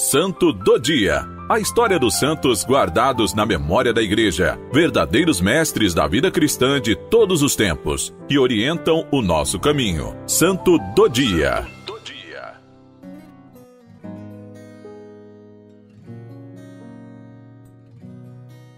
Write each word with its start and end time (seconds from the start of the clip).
Santo 0.00 0.50
do 0.50 0.78
Dia. 0.78 1.28
A 1.46 1.60
história 1.60 1.98
dos 1.98 2.18
santos 2.18 2.64
guardados 2.64 3.34
na 3.34 3.44
memória 3.44 3.92
da 3.92 4.00
Igreja, 4.00 4.58
verdadeiros 4.72 5.42
mestres 5.42 5.92
da 5.92 6.08
vida 6.08 6.30
cristã 6.30 6.80
de 6.80 6.96
todos 6.96 7.42
os 7.42 7.54
tempos, 7.54 8.10
que 8.26 8.38
orientam 8.38 9.06
o 9.12 9.20
nosso 9.20 9.60
caminho. 9.60 10.16
Santo 10.26 10.78
do 10.96 11.06
Dia. 11.06 11.66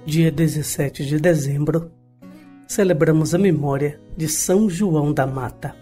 Dia 0.04 0.32
17 0.32 1.06
de 1.06 1.20
dezembro, 1.20 1.92
celebramos 2.66 3.32
a 3.32 3.38
memória 3.38 4.00
de 4.16 4.26
São 4.26 4.68
João 4.68 5.14
da 5.14 5.24
Mata. 5.24 5.76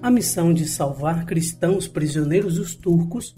A 0.00 0.08
missão 0.08 0.54
de 0.54 0.68
salvar 0.68 1.26
cristãos 1.26 1.88
prisioneiros 1.88 2.54
dos 2.54 2.76
turcos 2.76 3.34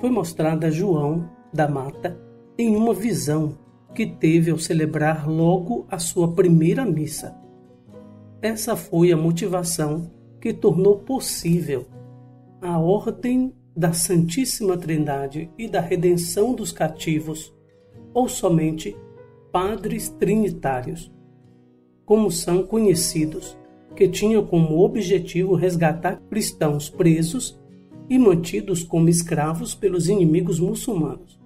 foi 0.00 0.10
mostrada 0.10 0.68
a 0.68 0.70
João 0.70 1.30
da 1.52 1.68
Mata 1.68 2.18
em 2.58 2.74
uma 2.74 2.94
visão 2.94 3.58
que 3.94 4.06
teve 4.06 4.50
ao 4.50 4.58
celebrar 4.58 5.28
logo 5.28 5.86
a 5.90 5.98
sua 5.98 6.32
primeira 6.32 6.84
missa. 6.84 7.36
Essa 8.40 8.74
foi 8.76 9.12
a 9.12 9.16
motivação 9.16 10.10
que 10.40 10.54
tornou 10.54 11.00
possível 11.00 11.86
a 12.62 12.78
ordem 12.78 13.52
da 13.76 13.92
Santíssima 13.92 14.76
Trindade 14.76 15.50
e 15.58 15.68
da 15.68 15.80
redenção 15.80 16.54
dos 16.54 16.72
cativos, 16.72 17.54
ou 18.12 18.28
somente 18.28 18.96
padres 19.52 20.08
trinitários, 20.10 21.12
como 22.04 22.30
são 22.30 22.62
conhecidos, 22.62 23.56
que 23.94 24.08
tinham 24.08 24.44
como 24.46 24.82
objetivo 24.84 25.54
resgatar 25.54 26.20
cristãos 26.28 26.88
presos 26.88 27.60
e 28.10 28.18
mantidos 28.18 28.82
como 28.82 29.08
escravos 29.08 29.72
pelos 29.72 30.08
inimigos 30.08 30.58
muçulmanos. 30.58 31.40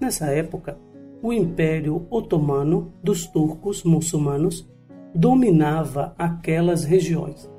Nessa 0.00 0.28
época, 0.28 0.78
o 1.22 1.34
Império 1.34 2.06
Otomano 2.08 2.94
dos 3.04 3.26
turcos 3.26 3.84
muçulmanos 3.84 4.66
dominava 5.14 6.14
aquelas 6.18 6.84
regiões. 6.84 7.50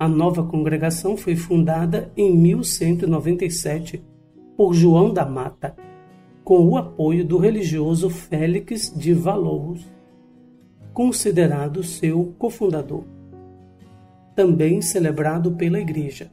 A 0.00 0.08
nova 0.08 0.42
congregação 0.42 1.16
foi 1.16 1.36
fundada 1.36 2.10
em 2.16 2.36
1197 2.36 4.04
por 4.56 4.74
João 4.74 5.12
da 5.12 5.24
Mata, 5.24 5.76
com 6.42 6.66
o 6.66 6.76
apoio 6.76 7.24
do 7.24 7.38
religioso 7.38 8.10
Félix 8.10 8.92
de 8.96 9.12
Valouros, 9.12 9.86
considerado 10.92 11.84
seu 11.84 12.34
cofundador. 12.38 13.04
Também 14.34 14.80
celebrado 14.80 15.52
pela 15.52 15.78
Igreja. 15.78 16.30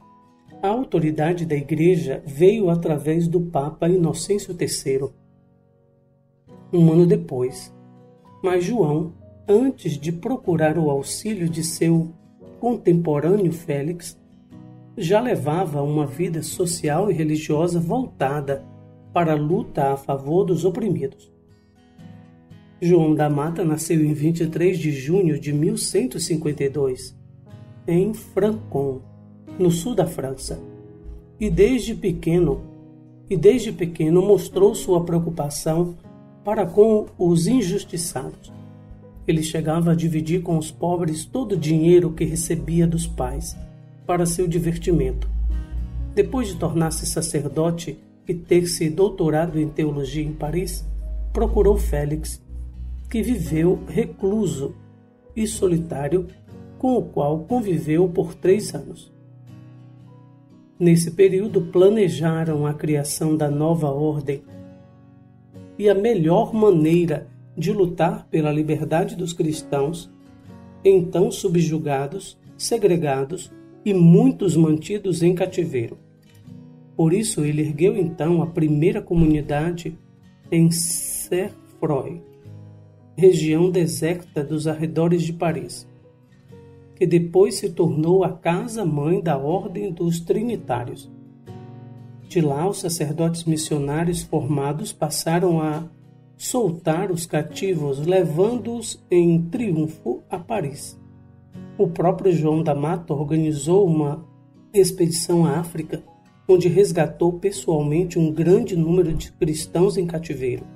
A 0.66 0.68
autoridade 0.68 1.46
da 1.46 1.54
Igreja 1.54 2.20
veio 2.26 2.68
através 2.70 3.28
do 3.28 3.40
Papa 3.40 3.88
Inocêncio 3.88 4.52
III, 4.52 5.10
um 6.72 6.90
ano 6.90 7.06
depois. 7.06 7.72
Mas 8.42 8.64
João, 8.64 9.14
antes 9.46 9.92
de 9.92 10.10
procurar 10.10 10.76
o 10.76 10.90
auxílio 10.90 11.48
de 11.48 11.62
seu 11.62 12.12
contemporâneo 12.58 13.52
Félix, 13.52 14.18
já 14.96 15.20
levava 15.20 15.80
uma 15.82 16.04
vida 16.04 16.42
social 16.42 17.12
e 17.12 17.14
religiosa 17.14 17.78
voltada 17.78 18.64
para 19.12 19.34
a 19.34 19.36
luta 19.36 19.92
a 19.92 19.96
favor 19.96 20.42
dos 20.42 20.64
oprimidos. 20.64 21.32
João 22.80 23.14
da 23.14 23.30
Mata 23.30 23.64
nasceu 23.64 24.04
em 24.04 24.12
23 24.12 24.76
de 24.76 24.90
junho 24.90 25.38
de 25.38 25.52
1152, 25.52 27.16
em 27.86 28.12
Francon, 28.12 29.00
no 29.58 29.70
sul 29.70 29.94
da 29.94 30.06
França. 30.06 30.60
E 31.38 31.50
desde 31.50 31.94
pequeno, 31.94 32.62
e 33.28 33.36
desde 33.36 33.72
pequeno 33.72 34.22
mostrou 34.22 34.74
sua 34.74 35.04
preocupação 35.04 35.94
para 36.44 36.64
com 36.64 37.06
os 37.18 37.46
injustiçados. 37.46 38.52
Ele 39.26 39.42
chegava 39.42 39.90
a 39.90 39.94
dividir 39.94 40.42
com 40.42 40.56
os 40.56 40.70
pobres 40.70 41.24
todo 41.24 41.52
o 41.52 41.58
dinheiro 41.58 42.12
que 42.12 42.24
recebia 42.24 42.86
dos 42.86 43.06
pais 43.06 43.56
para 44.06 44.24
seu 44.24 44.46
divertimento. 44.46 45.28
Depois 46.14 46.48
de 46.48 46.56
tornar-se 46.56 47.04
sacerdote 47.04 47.98
e 48.26 48.32
ter 48.32 48.66
se 48.66 48.88
doutorado 48.88 49.60
em 49.60 49.68
teologia 49.68 50.22
em 50.22 50.32
Paris, 50.32 50.86
procurou 51.32 51.76
Félix, 51.76 52.40
que 53.10 53.22
viveu 53.22 53.80
recluso 53.88 54.74
e 55.34 55.46
solitário, 55.46 56.28
com 56.78 56.96
o 56.96 57.02
qual 57.02 57.40
conviveu 57.40 58.08
por 58.08 58.34
três 58.34 58.74
anos. 58.74 59.12
Nesse 60.78 61.10
período, 61.10 61.62
planejaram 61.62 62.66
a 62.66 62.74
criação 62.74 63.34
da 63.34 63.50
nova 63.50 63.90
ordem. 63.90 64.42
E 65.78 65.88
a 65.88 65.94
melhor 65.94 66.52
maneira 66.52 67.28
de 67.56 67.72
lutar 67.72 68.26
pela 68.30 68.52
liberdade 68.52 69.16
dos 69.16 69.32
cristãos, 69.32 70.10
então 70.84 71.30
subjugados, 71.30 72.38
segregados 72.58 73.50
e 73.84 73.94
muitos 73.94 74.54
mantidos 74.54 75.22
em 75.22 75.34
cativeiro. 75.34 75.98
Por 76.94 77.14
isso, 77.14 77.42
ele 77.44 77.62
ergueu 77.62 77.96
então 77.96 78.42
a 78.42 78.46
primeira 78.46 79.00
comunidade 79.00 79.98
em 80.52 80.70
Cerfroy, 80.70 82.20
região 83.16 83.70
deserta 83.70 84.44
dos 84.44 84.66
arredores 84.66 85.22
de 85.22 85.32
Paris 85.32 85.86
que 86.96 87.06
depois 87.06 87.56
se 87.56 87.68
tornou 87.70 88.24
a 88.24 88.32
casa-mãe 88.32 89.20
da 89.20 89.36
Ordem 89.36 89.92
dos 89.92 90.18
Trinitários. 90.18 91.12
De 92.26 92.40
lá, 92.40 92.66
os 92.66 92.80
sacerdotes 92.80 93.44
missionários 93.44 94.22
formados 94.22 94.92
passaram 94.92 95.60
a 95.60 95.84
soltar 96.38 97.12
os 97.12 97.26
cativos, 97.26 98.04
levando-os 98.04 99.04
em 99.10 99.42
triunfo 99.42 100.22
a 100.28 100.38
Paris. 100.38 100.98
O 101.78 101.86
próprio 101.86 102.32
João 102.32 102.62
da 102.62 102.74
Mata 102.74 103.12
organizou 103.12 103.86
uma 103.86 104.26
expedição 104.72 105.44
à 105.44 105.58
África, 105.58 106.02
onde 106.48 106.66
resgatou 106.66 107.34
pessoalmente 107.34 108.18
um 108.18 108.32
grande 108.32 108.74
número 108.74 109.12
de 109.12 109.32
cristãos 109.32 109.98
em 109.98 110.06
cativeiro. 110.06 110.66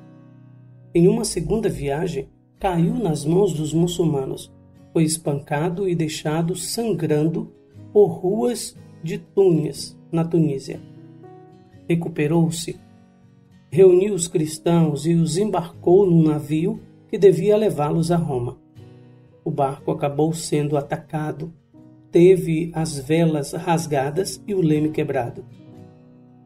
Em 0.95 1.09
uma 1.09 1.25
segunda 1.25 1.69
viagem, 1.69 2.29
caiu 2.59 2.95
nas 2.95 3.25
mãos 3.25 3.55
dos 3.55 3.73
muçulmanos 3.73 4.53
foi 4.93 5.05
espancado 5.05 5.89
e 5.89 5.95
deixado 5.95 6.55
sangrando 6.57 7.53
por 7.93 8.07
ruas 8.07 8.77
de 9.03 9.19
Túnez, 9.19 9.97
na 10.11 10.25
Tunísia. 10.25 10.81
Recuperou-se, 11.89 12.79
reuniu 13.71 14.15
os 14.15 14.29
cristãos 14.29 15.07
e 15.07 15.15
os 15.15 15.37
embarcou 15.37 16.07
num 16.07 16.23
navio 16.23 16.81
que 17.09 17.19
devia 17.19 17.57
levá-los 17.57 18.11
a 18.11 18.17
Roma. 18.17 18.59
O 19.45 19.51
barco 19.51 19.91
acabou 19.91 20.33
sendo 20.33 20.77
atacado, 20.77 21.53
teve 22.11 22.71
as 22.75 22.99
velas 22.99 23.53
rasgadas 23.53 24.43
e 24.47 24.55
o 24.55 24.61
leme 24.61 24.91
quebrado. 24.91 25.45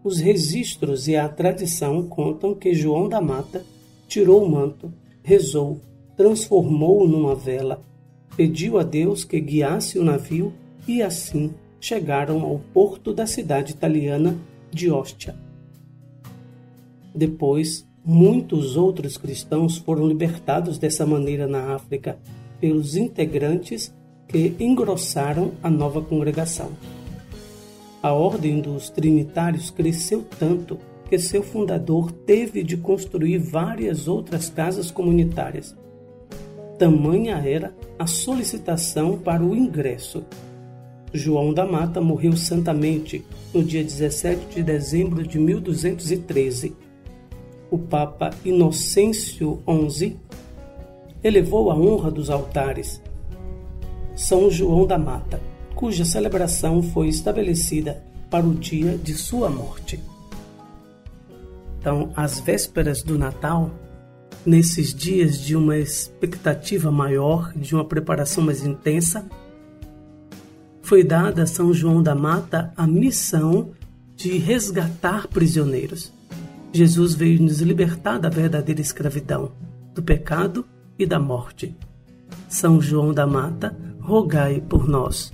Os 0.02 0.18
registros 0.20 1.08
e 1.08 1.16
a 1.16 1.28
tradição 1.28 2.06
contam 2.06 2.54
que 2.54 2.74
João 2.74 3.08
da 3.08 3.20
Mata 3.20 3.64
tirou 4.06 4.44
o 4.44 4.50
manto, 4.50 4.92
rezou, 5.22 5.80
transformou-o 6.14 7.08
numa 7.08 7.34
vela 7.34 7.82
pediu 8.36 8.78
a 8.78 8.82
Deus 8.82 9.24
que 9.24 9.40
guiasse 9.40 9.98
o 9.98 10.04
navio 10.04 10.52
e 10.86 11.02
assim 11.02 11.54
chegaram 11.80 12.40
ao 12.40 12.58
porto 12.58 13.12
da 13.12 13.26
cidade 13.26 13.72
italiana 13.72 14.36
de 14.70 14.90
Ostia. 14.90 15.34
Depois, 17.14 17.86
muitos 18.04 18.76
outros 18.76 19.16
cristãos 19.16 19.78
foram 19.78 20.06
libertados 20.06 20.78
dessa 20.78 21.06
maneira 21.06 21.46
na 21.46 21.74
África 21.74 22.18
pelos 22.60 22.96
integrantes 22.96 23.94
que 24.26 24.54
engrossaram 24.58 25.52
a 25.62 25.70
nova 25.70 26.02
congregação. 26.02 26.70
A 28.02 28.12
ordem 28.12 28.60
dos 28.60 28.90
trinitários 28.90 29.70
cresceu 29.70 30.24
tanto 30.38 30.78
que 31.08 31.18
seu 31.18 31.42
fundador 31.42 32.10
teve 32.10 32.62
de 32.62 32.76
construir 32.76 33.38
várias 33.38 34.08
outras 34.08 34.50
casas 34.50 34.90
comunitárias 34.90 35.74
Tamanha 36.78 37.36
era 37.36 37.72
a 37.98 38.06
solicitação 38.06 39.16
para 39.16 39.42
o 39.42 39.54
ingresso. 39.54 40.24
João 41.12 41.54
da 41.54 41.64
Mata 41.64 42.00
morreu 42.00 42.36
santamente 42.36 43.24
no 43.52 43.62
dia 43.62 43.84
17 43.84 44.56
de 44.56 44.62
dezembro 44.62 45.24
de 45.24 45.38
1213. 45.38 46.74
O 47.70 47.78
Papa 47.78 48.30
Inocêncio 48.44 49.62
XI 49.88 50.16
elevou 51.22 51.70
a 51.70 51.76
honra 51.76 52.10
dos 52.10 52.30
altares. 52.30 53.00
São 54.16 54.50
João 54.50 54.86
da 54.86 54.98
Mata, 54.98 55.40
cuja 55.74 56.04
celebração 56.04 56.82
foi 56.82 57.08
estabelecida 57.08 58.02
para 58.28 58.44
o 58.44 58.54
dia 58.54 58.98
de 58.98 59.14
sua 59.14 59.48
morte. 59.48 60.00
Então, 61.78 62.10
às 62.16 62.40
vésperas 62.40 63.02
do 63.02 63.16
Natal, 63.16 63.70
nesses 64.46 64.94
dias 64.94 65.38
de 65.38 65.56
uma 65.56 65.76
expectativa 65.76 66.90
maior, 66.90 67.52
de 67.54 67.74
uma 67.74 67.84
preparação 67.84 68.44
mais 68.44 68.64
intensa, 68.64 69.26
foi 70.82 71.02
dada 71.02 71.44
a 71.44 71.46
São 71.46 71.72
João 71.72 72.02
da 72.02 72.14
Mata 72.14 72.72
a 72.76 72.86
missão 72.86 73.70
de 74.14 74.36
resgatar 74.38 75.28
prisioneiros. 75.28 76.12
Jesus 76.72 77.14
veio 77.14 77.40
nos 77.40 77.60
libertar 77.60 78.18
da 78.18 78.28
verdadeira 78.28 78.80
escravidão, 78.80 79.52
do 79.94 80.02
pecado 80.02 80.64
e 80.98 81.06
da 81.06 81.18
morte. 81.18 81.74
São 82.48 82.80
João 82.80 83.14
da 83.14 83.26
Mata, 83.26 83.76
rogai 84.00 84.60
por 84.60 84.86
nós. 84.88 85.32